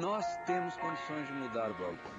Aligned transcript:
Nós 0.00 0.26
temos 0.44 0.74
condições 0.76 1.24
de 1.28 1.32
mudar 1.34 1.70
o 1.70 1.74
balcão. 1.74 2.10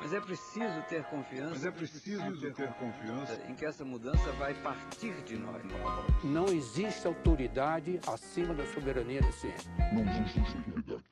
Mas 0.00 0.12
é 0.12 0.20
preciso 0.20 0.82
ter 0.88 1.04
confiança. 1.04 1.50
Mas 1.50 1.64
é 1.64 1.70
preciso 1.70 2.40
ter, 2.40 2.52
ter 2.52 2.72
confiança 2.72 3.40
em 3.48 3.54
que 3.54 3.64
essa 3.64 3.84
mudança 3.84 4.32
vai 4.32 4.54
partir 4.54 5.14
de 5.22 5.36
nós. 5.36 5.62
Não 6.24 6.46
existe 6.46 7.06
autoridade 7.06 8.00
acima 8.08 8.52
da 8.54 8.66
soberania 8.66 9.20
da 9.20 9.30
ciência. 9.30 9.70
Não 9.92 10.02
existe 10.02 10.56
autoridade. 10.56 11.04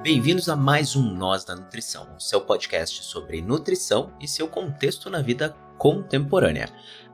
Bem-vindos 0.00 0.48
a 0.48 0.54
mais 0.54 0.94
um 0.94 1.02
Nós 1.02 1.44
da 1.44 1.56
Nutrição, 1.56 2.20
seu 2.20 2.40
podcast 2.40 3.02
sobre 3.02 3.42
nutrição 3.42 4.16
e 4.20 4.28
seu 4.28 4.46
contexto 4.46 5.10
na 5.10 5.20
vida 5.20 5.65
contemporânea. 5.78 6.68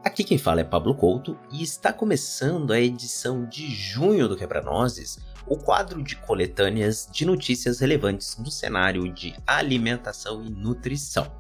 Aqui 0.05 0.25
quem 0.25 0.39
fala 0.39 0.61
é 0.61 0.65
Pablo 0.65 0.95
Couto 0.95 1.39
e 1.51 1.63
está 1.63 1.93
começando 1.93 2.73
a 2.73 2.81
edição 2.81 3.45
de 3.47 3.71
junho 3.71 4.27
do 4.27 4.37
Quebra-Nozes, 4.37 5.19
o 5.47 5.57
quadro 5.57 6.03
de 6.03 6.17
coletâneas 6.17 7.09
de 7.11 7.25
notícias 7.25 7.81
relevantes 7.81 8.37
no 8.39 8.51
cenário 8.51 9.13
de 9.13 9.35
alimentação 9.47 10.45
e 10.45 10.51
nutrição. 10.51 11.31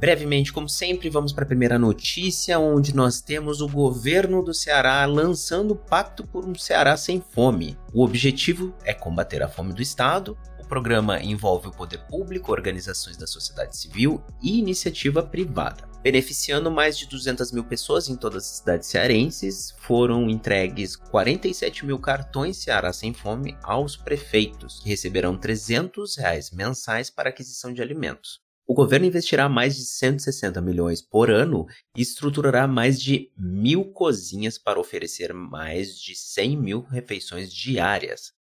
Brevemente, 0.00 0.52
como 0.52 0.68
sempre, 0.68 1.10
vamos 1.10 1.32
para 1.32 1.44
a 1.44 1.46
primeira 1.46 1.78
notícia, 1.78 2.58
onde 2.58 2.94
nós 2.94 3.20
temos 3.20 3.60
o 3.60 3.68
governo 3.68 4.42
do 4.42 4.54
Ceará 4.54 5.04
lançando 5.04 5.72
o 5.72 5.76
Pacto 5.76 6.26
por 6.26 6.44
um 6.44 6.54
Ceará 6.54 6.96
sem 6.96 7.20
fome. 7.20 7.76
O 7.92 8.02
objetivo 8.02 8.74
é 8.82 8.94
combater 8.94 9.42
a 9.42 9.48
fome 9.48 9.74
do 9.74 9.82
estado 9.82 10.36
programa 10.70 11.20
envolve 11.20 11.66
o 11.66 11.72
poder 11.72 11.98
público, 12.06 12.52
organizações 12.52 13.16
da 13.16 13.26
sociedade 13.26 13.76
civil 13.76 14.22
e 14.40 14.56
iniciativa 14.56 15.20
privada. 15.20 15.90
Beneficiando 16.00 16.70
mais 16.70 16.96
de 16.96 17.06
200 17.08 17.50
mil 17.50 17.64
pessoas 17.64 18.08
em 18.08 18.16
todas 18.16 18.44
as 18.44 18.58
cidades 18.58 18.88
cearenses, 18.88 19.74
foram 19.80 20.30
entregues 20.30 20.94
47 20.94 21.84
mil 21.84 21.98
cartões 21.98 22.58
Ceará 22.58 22.92
Sem 22.92 23.12
Fome 23.12 23.58
aos 23.64 23.96
prefeitos, 23.96 24.78
que 24.80 24.88
receberão 24.88 25.36
300 25.36 26.16
reais 26.16 26.52
mensais 26.52 27.10
para 27.10 27.30
aquisição 27.30 27.74
de 27.74 27.82
alimentos. 27.82 28.40
O 28.70 28.72
governo 28.72 29.04
investirá 29.04 29.48
mais 29.48 29.74
de 29.74 29.84
160 29.84 30.60
milhões 30.60 31.02
por 31.02 31.28
ano 31.28 31.66
e 31.96 32.02
estruturará 32.02 32.68
mais 32.68 33.02
de 33.02 33.28
mil 33.36 33.86
cozinhas 33.86 34.58
para 34.58 34.78
oferecer 34.78 35.34
mais 35.34 35.98
de 35.98 36.14
100 36.14 36.56
mil 36.56 36.82
refeições 36.82 37.52
diárias. 37.52 38.32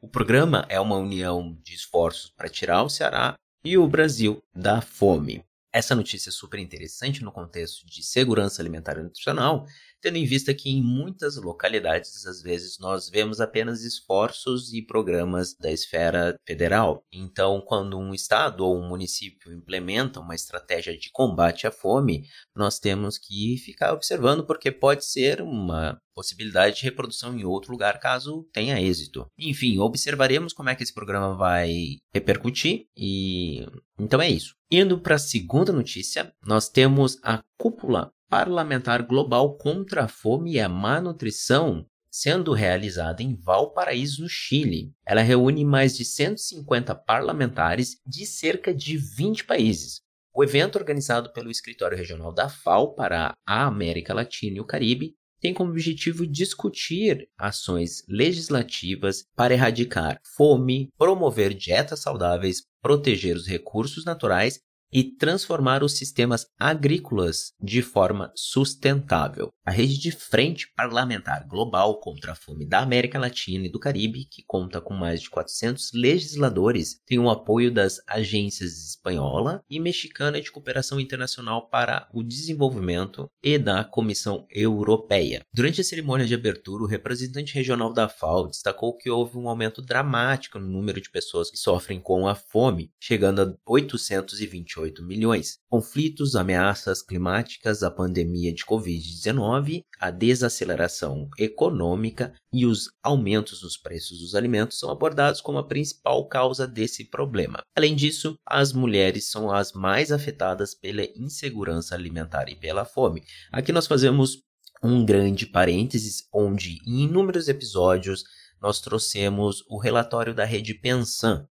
O 0.00 0.06
programa 0.06 0.64
é 0.68 0.78
uma 0.78 0.96
união 0.96 1.58
de 1.64 1.74
esforços 1.74 2.30
para 2.30 2.48
tirar 2.48 2.84
o 2.84 2.88
Ceará 2.88 3.34
e 3.64 3.76
o 3.76 3.88
Brasil 3.88 4.40
da 4.54 4.80
fome. 4.80 5.44
Essa 5.72 5.96
notícia 5.96 6.28
é 6.28 6.32
super 6.32 6.60
interessante 6.60 7.24
no 7.24 7.32
contexto 7.32 7.84
de 7.84 8.04
segurança 8.04 8.62
alimentar 8.62 8.96
e 8.98 9.02
nutricional, 9.02 9.66
tendo 10.02 10.16
em 10.16 10.24
vista 10.24 10.52
que 10.52 10.68
em 10.68 10.82
muitas 10.82 11.36
localidades, 11.36 12.26
às 12.26 12.42
vezes, 12.42 12.78
nós 12.78 13.08
vemos 13.08 13.40
apenas 13.40 13.82
esforços 13.82 14.72
e 14.72 14.82
programas 14.82 15.54
da 15.54 15.70
esfera 15.70 16.36
federal. 16.46 17.04
Então, 17.12 17.62
quando 17.64 17.96
um 17.96 18.12
estado 18.12 18.66
ou 18.66 18.76
um 18.76 18.88
município 18.88 19.52
implementa 19.52 20.20
uma 20.20 20.34
estratégia 20.34 20.98
de 20.98 21.10
combate 21.12 21.66
à 21.66 21.70
fome, 21.70 22.26
nós 22.54 22.78
temos 22.78 23.16
que 23.16 23.56
ficar 23.58 23.92
observando, 23.92 24.44
porque 24.44 24.72
pode 24.72 25.04
ser 25.04 25.40
uma 25.40 25.98
possibilidade 26.14 26.76
de 26.76 26.82
reprodução 26.82 27.38
em 27.38 27.44
outro 27.44 27.72
lugar 27.72 27.98
caso 27.98 28.46
tenha 28.52 28.80
êxito. 28.80 29.26
Enfim, 29.38 29.78
observaremos 29.78 30.52
como 30.52 30.68
é 30.68 30.74
que 30.74 30.82
esse 30.82 30.92
programa 30.92 31.34
vai 31.34 31.96
repercutir 32.12 32.86
e 32.96 33.66
então 33.98 34.20
é 34.20 34.28
isso. 34.28 34.54
Indo 34.70 34.98
para 34.98 35.14
a 35.14 35.18
segunda 35.18 35.72
notícia, 35.72 36.32
nós 36.44 36.68
temos 36.68 37.18
a 37.22 37.40
cúpula 37.58 38.10
parlamentar 38.32 39.02
global 39.02 39.58
contra 39.58 40.04
a 40.04 40.08
fome 40.08 40.54
e 40.54 40.58
a 40.58 40.66
má 40.66 41.02
nutrição 41.02 41.84
sendo 42.10 42.54
realizada 42.54 43.22
em 43.22 43.34
Valparaíso, 43.34 44.22
no 44.22 44.28
Chile. 44.28 44.90
Ela 45.04 45.20
reúne 45.20 45.66
mais 45.66 45.94
de 45.94 46.02
150 46.02 46.94
parlamentares 46.94 47.98
de 48.06 48.24
cerca 48.24 48.72
de 48.72 48.96
20 48.96 49.44
países. 49.44 50.00
O 50.34 50.42
evento, 50.42 50.76
organizado 50.76 51.30
pelo 51.34 51.50
Escritório 51.50 51.94
Regional 51.94 52.32
da 52.32 52.48
FAO 52.48 52.94
para 52.94 53.34
a 53.46 53.66
América 53.66 54.14
Latina 54.14 54.56
e 54.56 54.60
o 54.60 54.66
Caribe, 54.66 55.12
tem 55.38 55.52
como 55.52 55.70
objetivo 55.70 56.26
discutir 56.26 57.28
ações 57.36 58.02
legislativas 58.08 59.26
para 59.36 59.52
erradicar 59.52 60.18
fome, 60.36 60.88
promover 60.96 61.52
dietas 61.52 62.00
saudáveis, 62.00 62.62
proteger 62.80 63.36
os 63.36 63.46
recursos 63.46 64.06
naturais 64.06 64.58
e 64.92 65.02
transformar 65.02 65.82
os 65.82 65.96
sistemas 65.96 66.46
agrícolas 66.58 67.52
de 67.60 67.80
forma 67.80 68.30
sustentável. 68.36 69.50
A 69.64 69.70
rede 69.70 69.98
de 69.98 70.10
Frente 70.10 70.70
Parlamentar 70.76 71.46
Global 71.48 71.98
contra 72.00 72.32
a 72.32 72.34
Fome 72.34 72.66
da 72.66 72.80
América 72.80 73.18
Latina 73.18 73.66
e 73.66 73.70
do 73.70 73.78
Caribe, 73.78 74.26
que 74.30 74.42
conta 74.46 74.80
com 74.80 74.92
mais 74.92 75.22
de 75.22 75.30
400 75.30 75.92
legisladores, 75.94 77.00
tem 77.06 77.18
o 77.18 77.30
apoio 77.30 77.72
das 77.72 78.00
agências 78.06 78.84
espanhola 78.84 79.62
e 79.70 79.80
mexicana 79.80 80.40
de 80.40 80.50
cooperação 80.50 81.00
internacional 81.00 81.68
para 81.68 82.08
o 82.12 82.22
desenvolvimento 82.22 83.30
e 83.42 83.56
da 83.56 83.84
Comissão 83.84 84.46
Europeia. 84.50 85.42
Durante 85.54 85.80
a 85.80 85.84
cerimônia 85.84 86.26
de 86.26 86.34
abertura, 86.34 86.82
o 86.82 86.88
representante 86.88 87.54
regional 87.54 87.92
da 87.92 88.08
FAO 88.08 88.48
destacou 88.48 88.96
que 88.96 89.08
houve 89.08 89.38
um 89.38 89.48
aumento 89.48 89.80
dramático 89.80 90.58
no 90.58 90.66
número 90.66 91.00
de 91.00 91.10
pessoas 91.10 91.50
que 91.50 91.56
sofrem 91.56 92.00
com 92.00 92.26
a 92.26 92.34
fome, 92.34 92.90
chegando 93.00 93.42
a 93.42 93.54
828 93.66 94.81
28 94.82 95.04
milhões. 95.04 95.58
Conflitos, 95.70 96.34
ameaças 96.34 97.02
climáticas, 97.02 97.82
a 97.82 97.90
pandemia 97.90 98.52
de 98.52 98.64
Covid-19, 98.64 99.82
a 99.98 100.10
desaceleração 100.10 101.28
econômica 101.38 102.32
e 102.52 102.66
os 102.66 102.90
aumentos 103.02 103.62
nos 103.62 103.76
preços 103.76 104.18
dos 104.18 104.34
alimentos 104.34 104.78
são 104.78 104.90
abordados 104.90 105.40
como 105.40 105.58
a 105.58 105.66
principal 105.66 106.26
causa 106.26 106.66
desse 106.66 107.08
problema. 107.08 107.62
Além 107.76 107.94
disso, 107.94 108.34
as 108.46 108.72
mulheres 108.72 109.30
são 109.30 109.50
as 109.50 109.72
mais 109.72 110.10
afetadas 110.10 110.74
pela 110.74 111.04
insegurança 111.16 111.94
alimentar 111.94 112.48
e 112.48 112.56
pela 112.56 112.84
fome. 112.84 113.22
Aqui 113.52 113.72
nós 113.72 113.86
fazemos 113.86 114.42
um 114.82 115.04
grande 115.04 115.46
parênteses, 115.46 116.26
onde 116.34 116.78
em 116.86 117.04
inúmeros 117.04 117.48
episódios 117.48 118.24
nós 118.60 118.80
trouxemos 118.80 119.64
o 119.68 119.78
relatório 119.78 120.34
da 120.34 120.44
rede 120.44 120.74
Pensan, 120.74 121.46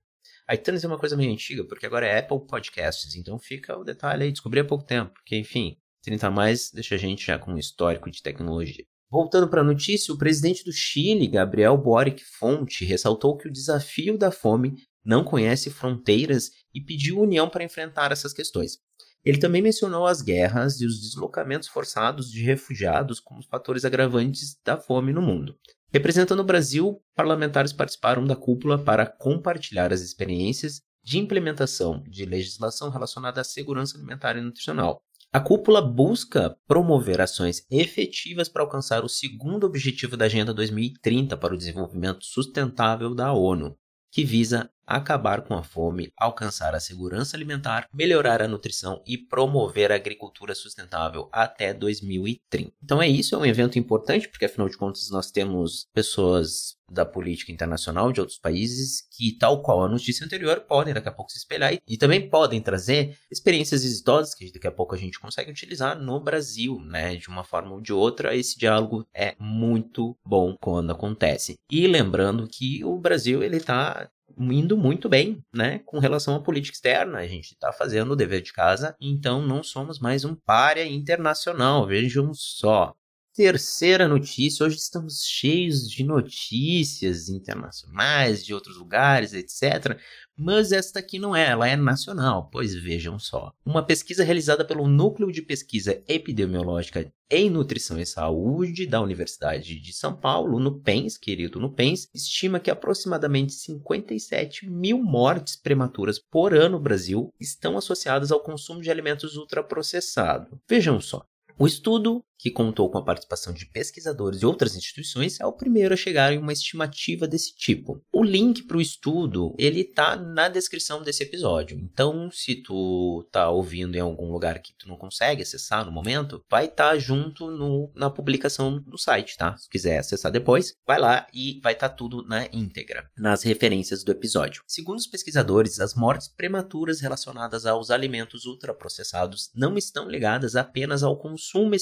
iTunes 0.52 0.84
é 0.84 0.88
uma 0.88 1.00
coisa 1.00 1.18
meio 1.18 1.34
antiga, 1.34 1.66
porque 1.66 1.88
agora 1.88 2.06
é 2.06 2.20
Apple 2.20 2.46
Podcasts, 2.48 3.16
então 3.16 3.40
fica 3.40 3.76
o 3.76 3.84
detalhe 3.84 4.26
aí, 4.26 4.32
descobri 4.32 4.60
há 4.60 4.66
pouco 4.66 4.86
tempo, 4.86 5.12
porque 5.14 5.36
enfim, 5.36 5.76
30 6.04 6.28
a 6.28 6.32
mais 6.32 6.70
deixa 6.72 6.94
a 6.96 6.98
gente 6.98 7.26
já 7.26 7.40
com 7.40 7.54
um 7.54 7.58
histórico 7.58 8.12
de 8.12 8.22
tecnologia. 8.22 8.86
Voltando 9.10 9.48
para 9.48 9.62
a 9.62 9.64
notícia, 9.64 10.14
o 10.14 10.18
presidente 10.18 10.64
do 10.64 10.72
Chile, 10.72 11.28
Gabriel 11.28 11.78
Boric 11.78 12.24
Fonte, 12.24 12.84
ressaltou 12.84 13.38
que 13.38 13.48
o 13.48 13.52
desafio 13.52 14.18
da 14.18 14.32
fome 14.32 14.76
não 15.06 15.24
conhece 15.24 15.70
fronteiras 15.70 16.52
e 16.74 16.82
pediu 16.82 17.20
união 17.20 17.50
para 17.50 17.64
enfrentar 17.64 18.12
essas 18.12 18.34
questões. 18.34 18.80
Ele 19.24 19.38
também 19.38 19.62
mencionou 19.62 20.06
as 20.06 20.22
guerras 20.22 20.82
e 20.82 20.86
os 20.86 21.00
deslocamentos 21.00 21.70
forçados 21.70 22.30
de 22.30 22.44
refugiados 22.44 23.20
como 23.20 23.44
fatores 23.44 23.86
agravantes 23.86 24.60
da 24.66 24.78
fome 24.78 25.14
no 25.14 25.22
mundo. 25.22 25.56
Representando 25.92 26.40
o 26.40 26.44
Brasil, 26.46 27.02
parlamentares 27.16 27.72
participaram 27.72 28.26
da 28.26 28.36
cúpula 28.36 28.84
para 28.84 29.06
compartilhar 29.06 29.94
as 29.94 30.02
experiências 30.02 30.82
de 31.04 31.20
implementação 31.20 32.02
de 32.08 32.26
legislação 32.26 32.90
relacionada 32.90 33.42
à 33.42 33.44
segurança 33.44 33.98
alimentar 33.98 34.38
e 34.38 34.42
nutricional, 34.42 35.04
A 35.36 35.40
cúpula 35.40 35.82
busca 35.82 36.56
promover 36.68 37.20
ações 37.20 37.66
efetivas 37.72 38.48
para 38.48 38.62
alcançar 38.62 39.04
o 39.04 39.10
segundo 39.10 39.66
objetivo 39.66 40.16
da 40.16 40.26
Agenda 40.26 40.54
2030 40.54 41.36
para 41.38 41.56
o 41.56 41.58
Desenvolvimento 41.58 42.24
Sustentável 42.24 43.16
da 43.16 43.34
ONU, 43.34 43.76
que 44.12 44.24
visa 44.24 44.70
acabar 44.86 45.42
com 45.42 45.54
a 45.54 45.64
fome, 45.64 46.12
alcançar 46.18 46.76
a 46.76 46.80
segurança 46.80 47.36
alimentar, 47.36 47.88
melhorar 47.94 48.42
a 48.42 48.48
nutrição 48.48 49.02
e 49.06 49.18
promover 49.18 49.92
a 49.92 49.96
agricultura 49.96 50.54
sustentável 50.56 51.30
até 51.32 51.74
2030. 51.74 52.72
Então 52.84 53.02
é 53.02 53.08
isso, 53.08 53.36
é 53.36 53.38
um 53.38 53.46
evento 53.46 53.80
importante 53.80 54.28
porque 54.28 54.46
afinal 54.46 54.70
de 54.70 54.78
contas 54.78 55.10
nós 55.10 55.32
temos 55.32 55.88
pessoas 55.94 56.78
da 56.94 57.06
política 57.06 57.52
internacional 57.52 58.12
de 58.12 58.20
outros 58.20 58.38
países 58.38 59.08
que, 59.12 59.36
tal 59.38 59.62
qual 59.62 59.84
a 59.84 59.90
notícia 59.90 60.26
anterior, 60.26 60.62
podem 60.62 60.94
daqui 60.94 61.10
a 61.10 61.12
pouco 61.12 61.32
se 61.32 61.38
espelhar 61.38 61.74
e, 61.74 61.98
também 61.98 62.30
podem 62.30 62.62
trazer 62.62 63.18
experiências 63.32 63.84
exitosas 63.84 64.36
que 64.36 64.52
daqui 64.52 64.68
a 64.68 64.72
pouco 64.72 64.94
a 64.94 64.98
gente 64.98 65.20
consegue 65.20 65.50
utilizar 65.50 65.98
no 65.98 66.20
Brasil, 66.20 66.80
né? 66.82 67.16
De 67.16 67.30
uma 67.30 67.44
forma 67.44 67.74
ou 67.74 67.82
de 67.82 67.92
outra, 67.92 68.36
esse 68.36 68.58
diálogo 68.58 69.08
é 69.14 69.36
muito 69.40 70.16
bom 70.24 70.56
quando 70.62 70.92
acontece. 70.92 71.58
E 71.70 71.88
lembrando 71.88 72.48
que 72.48 72.84
o 72.84 72.98
Brasil 73.00 73.44
ele 73.44 73.58
está 73.58 74.10
indo 74.38 74.78
muito 74.78 75.08
bem, 75.10 75.44
né, 75.54 75.80
com 75.86 76.00
relação 76.00 76.36
à 76.36 76.42
política 76.42 76.76
externa. 76.76 77.20
A 77.20 77.28
gente 77.28 77.54
está 77.54 77.72
fazendo 77.72 78.12
o 78.12 78.16
dever 78.16 78.42
de 78.42 78.54
casa, 78.54 78.96
então 79.00 79.42
não 79.46 79.64
somos 79.64 80.00
mais 80.00 80.26
um 80.26 80.36
párea 80.36 80.86
internacional. 80.86 81.86
Vejam 81.88 82.34
só. 82.34 82.94
Terceira 83.36 84.08
notícia, 84.08 84.64
hoje 84.64 84.76
estamos 84.76 85.26
cheios 85.26 85.90
de 85.90 86.04
notícias 86.04 87.30
internacionais, 87.30 88.46
de 88.46 88.54
outros 88.54 88.78
lugares, 88.78 89.34
etc. 89.34 90.00
Mas 90.38 90.72
esta 90.72 91.00
aqui 91.00 91.18
não 91.18 91.36
é, 91.36 91.50
ela 91.50 91.68
é 91.68 91.76
nacional, 91.76 92.48
pois 92.52 92.76
vejam 92.76 93.18
só. 93.18 93.52
Uma 93.66 93.82
pesquisa 93.84 94.24
realizada 94.24 94.64
pelo 94.64 94.88
Núcleo 94.88 95.32
de 95.32 95.42
Pesquisa 95.42 96.00
Epidemiológica 96.08 97.12
em 97.28 97.50
Nutrição 97.50 98.00
e 98.00 98.06
Saúde 98.06 98.86
da 98.86 99.02
Universidade 99.02 99.80
de 99.80 99.94
São 99.94 100.16
Paulo, 100.16 100.60
no 100.60 100.80
PENS, 100.80 101.18
querido 101.18 101.60
no 101.60 101.74
PENS, 101.74 102.10
estima 102.14 102.60
que 102.60 102.70
aproximadamente 102.70 103.54
57 103.54 104.70
mil 104.70 105.02
mortes 105.02 105.56
prematuras 105.56 106.20
por 106.20 106.54
ano 106.54 106.78
no 106.78 106.80
Brasil 106.80 107.34
estão 107.40 107.80
associadas 107.80 108.32
ao 108.32 108.44
consumo 108.44 108.80
de 108.80 108.92
alimentos 108.92 109.36
ultraprocessados. 109.38 110.56
Vejam 110.70 111.02
só, 111.02 111.26
o 111.58 111.68
estudo, 111.68 112.26
que 112.44 112.52
contou 112.52 112.90
com 112.90 112.98
a 112.98 113.04
participação 113.04 113.54
de 113.54 113.66
pesquisadores 113.66 114.42
e 114.42 114.46
outras 114.46 114.76
instituições, 114.76 115.40
é 115.40 115.46
o 115.46 115.54
primeiro 115.54 115.94
a 115.94 115.98
chegar 115.98 116.34
em 116.34 116.38
uma 116.38 116.52
estimativa 116.52 117.26
desse 117.26 117.56
tipo. 117.56 118.04
O 118.12 118.22
link 118.22 118.64
para 118.64 118.78
o 118.78 118.82
estudo, 118.82 119.56
ele 119.58 119.80
está 119.80 120.18
na 120.18 120.50
descrição 120.50 121.02
desse 121.02 121.24
episódio. 121.24 121.80
Então, 121.80 122.30
se 122.32 122.56
tu 122.56 123.26
tá 123.32 123.50
ouvindo 123.50 123.96
em 123.96 124.02
algum 124.02 124.32
lugar 124.32 124.60
que 124.60 124.74
tu 124.78 124.88
não 124.88 124.98
consegue 124.98 125.42
acessar 125.42 125.86
no 125.86 125.92
momento, 125.92 126.44
vai 126.50 126.66
estar 126.66 126.92
tá 126.92 126.98
junto 126.98 127.50
no, 127.50 127.90
na 127.96 128.10
publicação 128.10 128.78
do 128.82 128.98
site, 128.98 129.38
tá? 129.38 129.56
Se 129.58 129.70
quiser 129.70 130.00
acessar 130.00 130.32
depois, 130.32 130.74
vai 130.86 131.00
lá 131.00 131.28
e 131.34 131.60
vai 131.64 131.74
estar 131.74 131.90
tá 131.90 131.96
tudo 131.96 132.28
na 132.28 132.46
íntegra, 132.52 133.10
nas 133.18 133.44
referências 133.44 134.04
do 134.04 134.12
episódio. 134.12 134.64
Segundo 134.68 134.98
os 134.98 135.08
pesquisadores, 135.08 135.80
as 135.80 135.96
mortes 135.96 136.28
prematuras 136.28 137.00
relacionadas 137.00 137.66
aos 137.66 137.90
alimentos 137.90 138.46
ultraprocessados 138.46 139.50
não 139.56 139.78
estão 139.78 140.10
ligadas 140.10 140.56
apenas 140.56 141.04
ao 141.04 141.18
consumo 141.18 141.64
consumo 141.64 141.76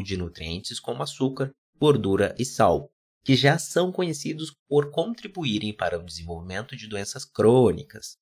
excessivo 0.00 0.02
de 0.02 0.16
nutrientes 0.16 0.80
como 0.80 1.02
açúcar, 1.02 1.50
gordura 1.78 2.34
e 2.38 2.44
sal, 2.44 2.90
que 3.24 3.36
já 3.36 3.58
são 3.58 3.92
conhecidos 3.92 4.54
por 4.68 4.90
contribuírem 4.90 5.74
para 5.74 5.98
o 5.98 6.04
desenvolvimento 6.04 6.76
de 6.76 6.86
doenças 6.86 7.24
crônicas. 7.24 8.16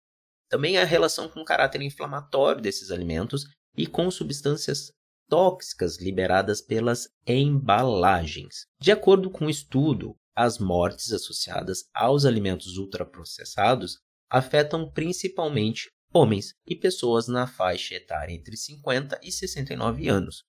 Também 0.49 0.79
a 0.79 0.85
relação 0.85 1.29
com 1.29 1.41
o 1.41 1.45
caráter 1.45 1.83
inflamatório 1.83 2.61
desses 2.61 2.91
alimentos 2.91 3.47
e 3.77 3.87
com 3.87 4.11
substâncias 4.11 4.91
tóxicas 5.29 5.99
liberadas 5.99 6.61
pelas 6.61 7.09
embalagens. 7.27 8.67
De 8.81 8.91
acordo 8.91 9.31
com 9.31 9.47
o 9.47 9.51
estudo, 9.51 10.15
as 10.35 10.59
mortes 10.59 11.13
associadas 11.13 11.85
aos 11.95 12.25
alimentos 12.25 12.79
ultraprocessados 12.79 13.99
afetam 14.31 14.91
principalmente 14.91 15.91
homens 16.13 16.55
e 16.67 16.75
pessoas 16.75 17.29
na 17.29 17.47
faixa 17.47 17.95
etária 17.95 18.33
entre 18.33 18.57
50 18.57 19.21
e 19.23 19.31
69 19.31 20.09
anos, 20.09 20.45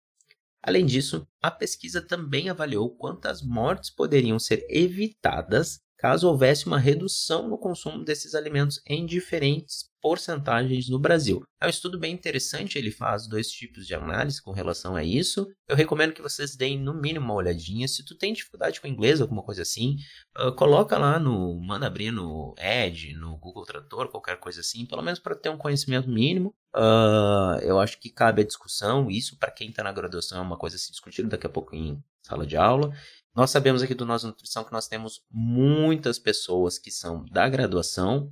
Além 0.62 0.86
disso, 0.86 1.28
a 1.42 1.50
pesquisa 1.50 2.02
também 2.02 2.50
avaliou 2.50 2.96
quantas 2.96 3.42
mortes 3.42 3.90
poderiam 3.90 4.38
ser 4.38 4.66
evitadas 4.70 5.80
caso 5.98 6.28
houvesse 6.30 6.66
uma 6.66 6.80
redução 6.80 7.50
no 7.50 7.58
consumo 7.58 8.06
desses 8.06 8.34
alimentos 8.34 8.82
em 8.86 9.06
diferentes 9.06 9.89
porcentagens 10.02 10.90
no 10.90 11.00
Brasil. 11.00 11.44
É 11.62 11.68
um 11.68 11.70
estudo 11.70 12.00
bem 12.00 12.14
interessante, 12.14 12.78
ele 12.78 12.92
faz 12.92 13.28
dois 13.28 13.50
tipos 13.50 13.86
de 13.86 13.94
análise 13.94 14.42
com 14.42 14.52
relação 14.52 14.96
a 14.96 15.04
isso. 15.04 15.48
Eu 15.68 15.76
recomendo 15.76 16.14
que 16.14 16.22
vocês 16.22 16.56
deem 16.56 16.80
no 16.80 16.94
mínimo 16.94 17.26
uma 17.26 17.34
olhadinha. 17.34 17.88
Se 17.88 18.04
tu 18.04 18.16
tem 18.16 18.34
dificuldade 18.34 18.80
com 18.80 18.88
inglês, 18.88 19.20
alguma 19.20 19.44
coisa 19.44 19.62
assim, 19.62 19.98
uh, 20.38 20.52
coloca 20.54 20.98
lá 20.98 21.20
no, 21.20 21.60
manda 21.62 21.88
abrir 21.88 22.12
no 22.12 22.56
Edge, 22.58 23.14
no 23.14 23.38
Google 23.38 23.66
Tradutor, 23.66 24.10
qualquer 24.10 24.40
coisa 24.40 24.62
assim, 24.62 24.86
pelo 24.86 25.02
menos 25.02 25.20
para 25.20 25.36
ter 25.36 25.50
um 25.50 25.58
conhecimento 25.58 26.10
mínimo. 26.10 26.54
Uh, 26.76 27.60
eu 27.62 27.80
acho 27.80 28.00
que 28.00 28.10
cabe 28.10 28.42
a 28.42 28.46
discussão, 28.46 29.10
isso 29.10 29.38
para 29.38 29.52
quem 29.52 29.70
está 29.70 29.84
na 29.84 29.92
graduação 29.92 30.38
é 30.38 30.42
uma 30.42 30.58
coisa 30.58 30.76
a 30.76 30.80
se 30.80 30.92
discutir 30.92 31.28
daqui 31.28 31.48
a 31.48 31.50
pouco 31.50 31.76
em 31.76 32.02
sala 32.22 32.46
de 32.46 32.56
aula. 32.56 32.94
Nós 33.36 33.52
sabemos 33.52 33.82
aqui 33.82 33.94
do 33.94 34.06
Nós 34.06 34.24
Nutrição 34.24 34.64
que 34.64 34.72
nós 34.72 34.88
temos 34.88 35.22
muitas 35.32 36.20
pessoas 36.20 36.78
que 36.78 36.92
são 36.92 37.24
da 37.26 37.48
graduação. 37.48 38.32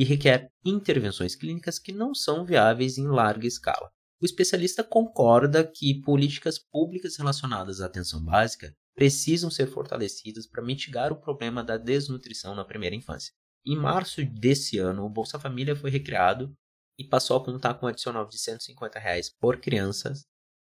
e 0.00 0.04
requer 0.04 0.50
intervenções 0.64 1.36
clínicas 1.36 1.78
que 1.78 1.92
não 1.92 2.14
são 2.14 2.42
viáveis 2.42 2.96
em 2.96 3.06
larga 3.06 3.46
escala. 3.46 3.90
O 4.18 4.24
especialista 4.24 4.82
concorda 4.82 5.62
que 5.62 6.00
políticas 6.00 6.58
públicas 6.58 7.18
relacionadas 7.18 7.82
à 7.82 7.86
atenção 7.86 8.24
básica 8.24 8.74
precisam 8.94 9.50
ser 9.50 9.66
fortalecidas 9.66 10.46
para 10.46 10.64
mitigar 10.64 11.12
o 11.12 11.20
problema 11.20 11.62
da 11.62 11.76
desnutrição 11.76 12.54
na 12.54 12.64
primeira 12.64 12.96
infância. 12.96 13.34
Em 13.62 13.76
março 13.76 14.24
desse 14.24 14.78
ano, 14.78 15.04
o 15.04 15.10
Bolsa 15.10 15.38
Família 15.38 15.76
foi 15.76 15.90
recriado 15.90 16.50
e 16.98 17.04
passou 17.04 17.36
a 17.36 17.44
contar 17.44 17.74
com 17.74 17.84
um 17.84 17.90
adicional 17.90 18.26
de 18.26 18.38
150 18.38 18.98
reais 18.98 19.28
por 19.28 19.60
criança 19.60 20.14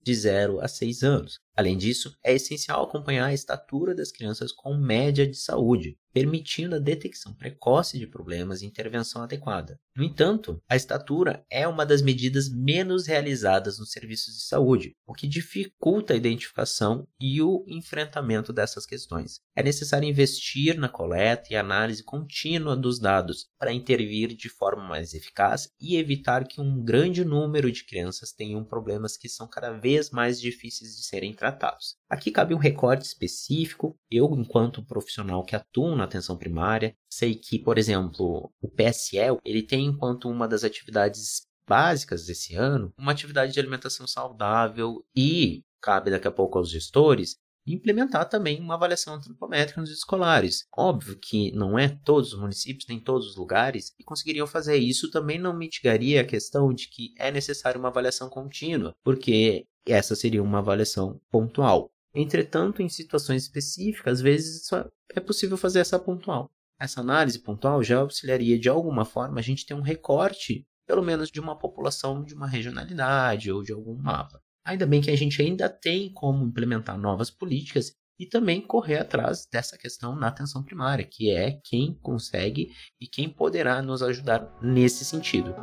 de 0.02 0.14
0 0.14 0.60
a 0.60 0.68
6 0.68 1.02
anos. 1.02 1.40
Além 1.56 1.78
disso, 1.78 2.18
é 2.24 2.34
essencial 2.34 2.84
acompanhar 2.84 3.26
a 3.26 3.34
estatura 3.34 3.94
das 3.94 4.12
crianças 4.12 4.52
com 4.52 4.76
média 4.76 5.28
de 5.28 5.38
saúde, 5.38 5.98
permitindo 6.12 6.76
a 6.76 6.80
detecção 6.80 7.34
precoce 7.34 7.98
de 7.98 8.08
problemas 8.08 8.62
e 8.62 8.66
intervenção 8.66 9.24
adequada. 9.24 9.80
No 9.96 10.04
entanto, 10.04 10.62
a 10.70 10.76
estatura 10.76 11.46
é 11.50 11.68
uma 11.68 11.86
das 11.86 12.02
medidas 12.02 12.50
menos 12.50 13.08
realizadas 13.08 13.80
nos 13.80 13.92
serviços 13.92 14.36
de 14.36 14.44
saúde, 14.44 14.96
o 15.08 15.14
que 15.14 15.28
dificulta 15.28 16.14
a 16.14 16.18
identificação 16.18 17.08
e 17.20 17.42
o 17.42 17.64
enfrentamento 17.68 18.54
dessas 18.54 18.86
questões. 18.86 19.40
É 19.56 19.62
necessário 19.62 20.08
investir 20.08 20.78
na 20.78 20.90
coleta 20.90 21.52
e 21.52 21.56
análise 21.56 22.04
contínua 22.04 22.76
dos 22.76 23.00
dados 23.00 23.48
para 23.60 23.74
intervir 23.74 24.36
de 24.36 24.50
forma 24.50 24.84
mais 24.88 25.14
eficaz 25.14 25.70
e 25.80 25.98
evitar 25.98 26.48
que 26.48 26.62
um 26.62 26.84
grande 26.84 27.24
número 27.24 27.72
de 27.72 27.84
crianças 27.84 28.32
tenham 28.32 28.64
problemas 28.64 29.18
que 29.18 29.30
são 29.30 29.48
cada 29.48 29.72
vez 29.72 30.10
mais 30.10 30.40
difíceis 30.40 30.96
de 30.96 31.04
serem 31.04 31.34
tratados. 31.44 31.98
Aqui 32.10 32.32
cabe 32.32 32.54
um 32.54 32.58
recorte 32.58 33.06
específico. 33.06 33.98
Eu, 34.10 34.34
enquanto 34.34 34.86
profissional 34.86 35.44
que 35.44 35.56
atuo 35.56 35.94
na 35.94 36.06
atenção 36.06 36.38
primária, 36.38 36.96
sei 37.12 37.36
que, 37.36 37.60
por 37.60 37.78
exemplo, 37.78 38.50
o 38.62 38.70
PSL, 38.70 39.40
ele 39.44 39.62
tem 39.62 39.86
enquanto 39.86 40.30
uma 40.30 40.48
das 40.48 40.64
atividades 40.64 41.42
básicas 41.68 42.26
desse 42.26 42.56
ano, 42.56 42.94
uma 42.98 43.12
atividade 43.12 43.52
de 43.52 43.60
alimentação 43.60 44.08
saudável 44.08 45.04
e 45.14 45.64
cabe 45.82 46.12
daqui 46.12 46.28
a 46.28 46.32
pouco 46.32 46.58
aos 46.58 46.70
gestores 46.72 47.36
implementar 47.66 48.28
também 48.28 48.60
uma 48.60 48.76
avaliação 48.76 49.16
antropométrica 49.16 49.80
nos 49.80 49.92
escolares. 49.92 50.66
Óbvio 50.76 51.18
que 51.18 51.52
não 51.52 51.78
é 51.78 51.90
todos 52.04 52.34
os 52.34 52.40
municípios, 52.40 52.88
nem 52.88 53.00
todos 53.00 53.28
os 53.28 53.36
lugares 53.36 53.90
que 53.90 54.04
conseguiriam 54.04 54.46
fazer 54.46 54.78
isso, 54.78 55.12
também 55.12 55.40
não 55.40 55.56
mitigaria 55.56 56.22
a 56.22 56.26
questão 56.26 56.74
de 56.74 56.90
que 56.90 57.14
é 57.18 57.32
necessário 57.32 57.80
uma 57.80 57.90
avaliação 57.90 58.30
contínua, 58.30 58.94
porque 59.04 59.66
essa 59.86 60.16
seria 60.16 60.44
uma 60.44 60.60
avaliação 60.60 61.20
pontual. 61.32 61.90
Entretanto, 62.14 62.82
em 62.82 62.90
situações 62.90 63.44
específicas, 63.44 64.14
às 64.14 64.22
vezes 64.22 64.70
é 65.16 65.20
possível 65.20 65.58
fazer 65.58 65.80
essa 65.80 65.98
pontual. 65.98 66.52
Essa 66.80 67.02
análise 67.02 67.40
pontual 67.40 67.82
já 67.82 68.00
auxiliaria 68.00 68.60
de 68.60 68.70
alguma 68.70 69.06
forma 69.06 69.40
a 69.40 69.44
gente 69.44 69.66
ter 69.66 69.74
um 69.74 69.82
recorte, 69.82 70.68
pelo 70.86 71.02
menos 71.02 71.30
de 71.30 71.40
uma 71.40 71.58
população 71.58 72.24
de 72.24 72.34
uma 72.34 72.48
regionalidade 72.48 73.52
ou 73.52 73.64
de 73.64 73.72
algum 73.72 73.96
mapa. 73.96 74.43
Ainda 74.66 74.86
bem 74.86 75.02
que 75.02 75.12
a 75.12 75.18
gente 75.18 75.42
ainda 75.42 75.68
tem 75.68 76.12
como 76.14 76.46
implementar 76.46 76.98
novas 76.98 77.30
políticas 77.30 77.94
e 78.18 78.26
também 78.26 78.62
correr 78.62 78.98
atrás 78.98 79.46
dessa 79.52 79.78
questão 79.78 80.16
na 80.16 80.28
atenção 80.28 80.64
primária, 80.64 81.06
que 81.06 81.32
é 81.32 81.60
quem 81.66 81.94
consegue 82.02 82.72
e 83.00 83.06
quem 83.06 83.28
poderá 83.28 83.82
nos 83.82 84.02
ajudar 84.02 84.58
nesse 84.62 85.04
sentido. 85.04 85.54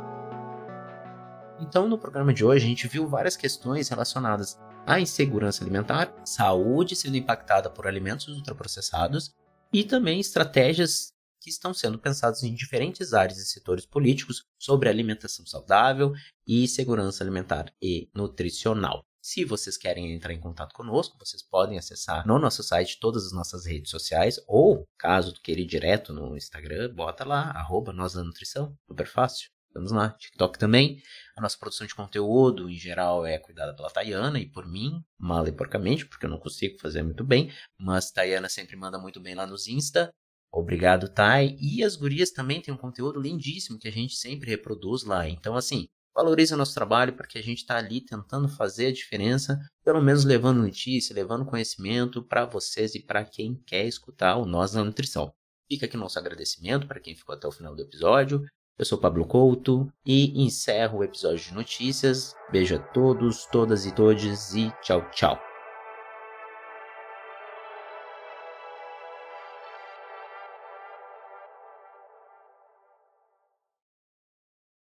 Então, 1.59 1.87
no 1.87 1.97
programa 1.97 2.31
de 2.33 2.45
hoje, 2.45 2.65
a 2.65 2.67
gente 2.67 2.87
viu 2.87 3.07
várias 3.07 3.35
questões 3.35 3.89
relacionadas 3.89 4.59
à 4.85 4.99
insegurança 4.99 5.63
alimentar, 5.63 6.13
saúde 6.23 6.95
sendo 6.95 7.17
impactada 7.17 7.69
por 7.69 7.87
alimentos 7.87 8.27
ultraprocessados 8.27 9.33
e 9.73 9.83
também 9.83 10.19
estratégias 10.19 11.11
que 11.41 11.49
estão 11.49 11.73
sendo 11.73 11.97
pensadas 11.97 12.43
em 12.43 12.53
diferentes 12.53 13.13
áreas 13.13 13.39
e 13.39 13.45
setores 13.45 13.85
políticos 13.85 14.45
sobre 14.59 14.87
alimentação 14.87 15.45
saudável 15.45 16.13
e 16.47 16.67
segurança 16.67 17.23
alimentar 17.23 17.73
e 17.81 18.09
nutricional. 18.13 19.03
Se 19.23 19.43
vocês 19.45 19.77
querem 19.77 20.11
entrar 20.13 20.33
em 20.33 20.39
contato 20.39 20.73
conosco, 20.73 21.17
vocês 21.19 21.43
podem 21.43 21.77
acessar 21.77 22.25
no 22.25 22.39
nosso 22.39 22.63
site 22.63 22.99
todas 22.99 23.25
as 23.25 23.31
nossas 23.31 23.65
redes 23.65 23.91
sociais, 23.91 24.39
ou, 24.47 24.83
caso 24.97 25.33
queira 25.43 25.61
ir 25.61 25.67
direto 25.67 26.11
no 26.11 26.35
Instagram, 26.35 26.93
bota 26.93 27.23
lá, 27.23 27.51
arroba 27.51 27.93
Nós 27.93 28.13
da 28.13 28.23
Nutrição, 28.23 28.75
super 28.87 29.07
fácil. 29.07 29.49
Vamos 29.73 29.91
lá, 29.91 30.09
TikTok 30.09 30.59
também. 30.59 31.01
A 31.35 31.41
nossa 31.41 31.57
produção 31.57 31.87
de 31.87 31.95
conteúdo, 31.95 32.69
em 32.69 32.75
geral, 32.75 33.25
é 33.25 33.37
cuidada 33.37 33.73
pela 33.75 33.89
Tayana 33.89 34.39
e 34.39 34.45
por 34.45 34.67
mim, 34.67 35.01
mal 35.17 35.47
e 35.47 35.51
porcamente, 35.51 36.05
porque 36.05 36.25
eu 36.25 36.29
não 36.29 36.39
consigo 36.39 36.77
fazer 36.79 37.03
muito 37.03 37.23
bem. 37.23 37.53
Mas 37.79 38.11
Tayana 38.11 38.49
sempre 38.49 38.75
manda 38.75 38.99
muito 38.99 39.21
bem 39.21 39.33
lá 39.33 39.45
nos 39.47 39.67
Insta. 39.67 40.11
Obrigado, 40.53 41.07
Thay. 41.07 41.57
E 41.59 41.83
as 41.83 41.95
gurias 41.95 42.31
também 42.31 42.61
têm 42.61 42.73
um 42.73 42.77
conteúdo 42.77 43.21
lindíssimo 43.21 43.79
que 43.79 43.87
a 43.87 43.91
gente 43.91 44.15
sempre 44.15 44.49
reproduz 44.49 45.03
lá. 45.03 45.27
Então, 45.27 45.55
assim, 45.55 45.87
valorize 46.13 46.53
o 46.53 46.57
nosso 46.57 46.73
trabalho 46.73 47.13
porque 47.13 47.37
a 47.37 47.43
gente 47.43 47.59
está 47.59 47.77
ali 47.77 48.01
tentando 48.01 48.49
fazer 48.49 48.87
a 48.87 48.91
diferença, 48.91 49.59
pelo 49.83 50.01
menos 50.01 50.25
levando 50.25 50.61
notícia, 50.61 51.15
levando 51.15 51.45
conhecimento 51.45 52.21
para 52.21 52.45
vocês 52.45 52.95
e 52.95 52.99
para 52.99 53.23
quem 53.23 53.55
quer 53.65 53.85
escutar 53.85 54.35
o 54.35 54.45
Nós 54.45 54.73
na 54.73 54.83
Nutrição. 54.83 55.33
Fica 55.69 55.85
aqui 55.85 55.95
nosso 55.95 56.19
agradecimento 56.19 56.85
para 56.85 56.99
quem 56.99 57.15
ficou 57.15 57.33
até 57.33 57.47
o 57.47 57.51
final 57.51 57.73
do 57.73 57.81
episódio. 57.81 58.43
Eu 58.77 58.85
sou 58.85 58.97
Pablo 58.97 59.25
Couto 59.25 59.87
e 60.05 60.43
encerro 60.43 60.99
o 60.99 61.03
episódio 61.03 61.45
de 61.45 61.53
notícias. 61.53 62.33
Beijo 62.51 62.75
a 62.75 62.79
todos, 62.79 63.45
todas 63.45 63.85
e 63.85 63.93
todes 63.93 64.53
e 64.53 64.69
tchau, 64.81 65.09
tchau. 65.11 65.50